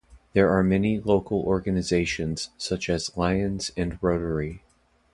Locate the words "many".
0.63-0.99